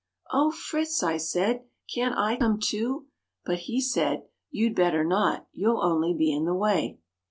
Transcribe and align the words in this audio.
"Oh, 0.33 0.49
Fritz!" 0.49 1.03
I 1.03 1.17
said, 1.17 1.65
"can't 1.93 2.17
I 2.17 2.35
come 2.35 2.59
too?" 2.59 3.05
but 3.45 3.59
he 3.69 3.79
said, 3.79 4.23
"You'd 4.49 4.73
better 4.73 5.03
not, 5.03 5.45
you'll 5.53 5.79
only 5.83 6.15
be 6.15 6.33
in 6.33 6.45
the 6.45 6.55
way. 6.55 6.97